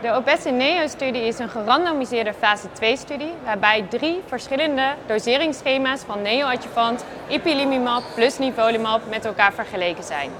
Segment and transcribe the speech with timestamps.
[0.00, 8.38] De OPESIN-NEO-studie is een gerandomiseerde fase 2-studie waarbij drie verschillende doseringsschema's van neoadjuvant, ipilimumab plus
[8.38, 10.30] nivolumab met elkaar vergeleken zijn.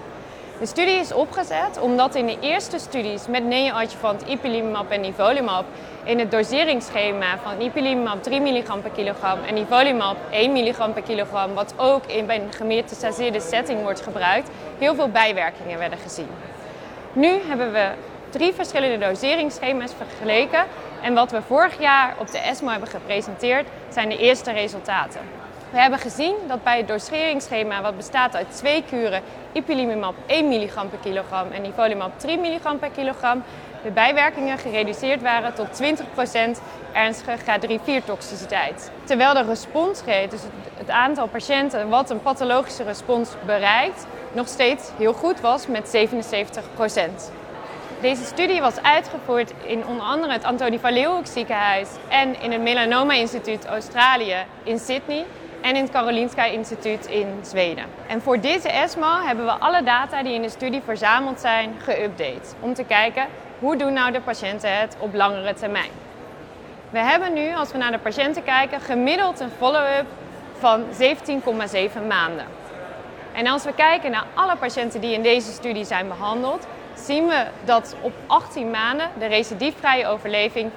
[0.61, 5.64] De studie is opgezet omdat in de eerste studies met neoadjuvant, ipilimumab en nivolumab
[6.04, 11.54] in het doseringsschema van ipilimumab 3 mg per kilogram en nivolumab 1 mg per kilogram,
[11.54, 16.29] wat ook in bij een gemetastaseerde setting wordt gebruikt, heel veel bijwerkingen werden gezien.
[17.12, 17.91] Nu hebben we
[18.30, 20.65] drie verschillende doseringsschema's vergeleken.
[21.03, 25.21] En wat we vorig jaar op de ESMO hebben gepresenteerd, zijn de eerste resultaten.
[25.71, 30.75] We hebben gezien dat bij het doseringsschema, wat bestaat uit twee kuren ipilimumab 1 mg
[30.75, 33.43] per kilogram en nivolumab 3 mg per kilogram,
[33.83, 36.61] de bijwerkingen gereduceerd waren tot 20%
[36.93, 38.91] ernstige G3-4-toxiciteit.
[39.05, 40.41] Terwijl de responsrate, dus
[40.77, 47.30] het aantal patiënten wat een pathologische respons bereikt, nog steeds heel goed was met 77%.
[48.01, 52.63] Deze studie was uitgevoerd in onder andere het Antonie van Leeuwenhoek ziekenhuis en in het
[52.63, 55.25] Melanoma Instituut Australië in Sydney
[55.61, 57.85] en in het Karolinska Instituut in Zweden.
[58.07, 62.55] En voor deze ESMO hebben we alle data die in de studie verzameld zijn geüpdate
[62.61, 63.27] om te kijken
[63.59, 65.91] hoe doen nou de patiënten het op langere termijn.
[66.91, 70.06] We hebben nu, als we naar de patiënten kijken, gemiddeld een follow-up
[70.59, 72.47] van 17,7 maanden.
[73.33, 76.67] En als we kijken naar alle patiënten die in deze studie zijn behandeld,
[76.99, 80.75] zien we dat op 18 maanden de recidiefvrije overleving 85%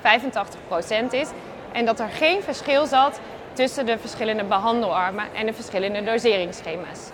[1.09, 1.29] is
[1.71, 3.19] en dat er geen verschil zat
[3.53, 7.09] tussen de verschillende behandelarmen en de verschillende doseringsschema's.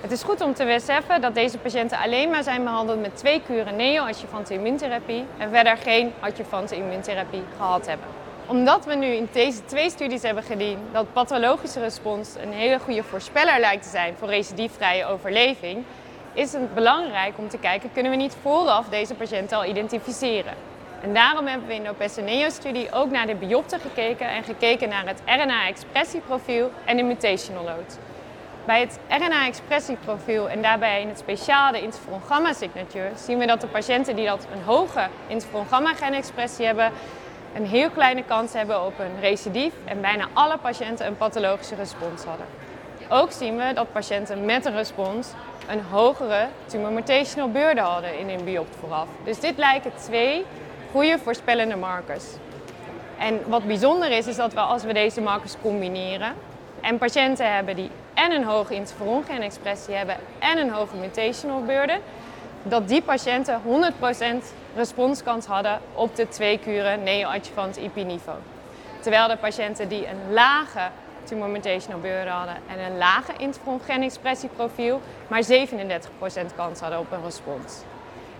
[0.00, 3.42] Het is goed om te beseffen dat deze patiënten alleen maar zijn behandeld met twee
[3.46, 8.06] kuren neo-adjuvante immuuntherapie en verder geen adjuvante immuuntherapie gehad hebben.
[8.46, 13.02] Omdat we nu in deze twee studies hebben gezien dat pathologische respons een hele goede
[13.02, 15.84] voorspeller lijkt te zijn voor recidiefvrije overleving,
[16.32, 20.54] is het belangrijk om te kijken, kunnen we niet vooraf deze patiënten al identificeren?
[21.02, 25.06] En daarom hebben we in de OPESA-NEO-studie ook naar de biopte gekeken en gekeken naar
[25.06, 27.98] het RNA-expressieprofiel en de mutational load.
[28.64, 33.60] Bij het RNA-expressieprofiel en daarbij in het speciaal de interferon gamma signature zien we dat
[33.60, 36.92] de patiënten die dat een hoge interferon gamma genexpressie hebben,
[37.54, 42.24] een heel kleine kans hebben op een recidief en bijna alle patiënten een pathologische respons
[42.24, 42.46] hadden.
[43.08, 45.28] Ook zien we dat patiënten met een respons
[45.70, 49.08] een hogere tumor mutational burden hadden in hun biopt vooraf.
[49.24, 50.44] Dus dit lijken twee
[50.90, 52.24] goede voorspellende markers.
[53.18, 56.34] En wat bijzonder is, is dat we als we deze markers combineren
[56.80, 62.00] en patiënten hebben die en een hoge interferon genexpressie hebben en een hoge mutational burden,
[62.62, 64.44] dat die patiënten 100%
[64.76, 68.38] responskans hadden op de twee kuren neoadjuvant IP-niveau.
[69.00, 70.88] Terwijl de patiënten die een lage
[71.30, 77.24] tumor mutational burden hadden en een lage interferon genexpressieprofiel, maar 37% kans hadden op een
[77.24, 77.82] respons.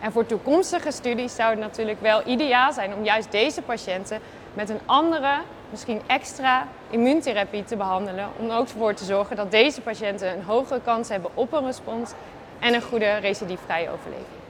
[0.01, 4.21] En voor toekomstige studies zou het natuurlijk wel ideaal zijn om juist deze patiënten
[4.55, 5.41] met een andere,
[5.71, 8.29] misschien extra immuuntherapie te behandelen.
[8.39, 12.11] Om ook voor te zorgen dat deze patiënten een hogere kans hebben op een respons
[12.59, 14.50] en een goede recidiefvrije overleving.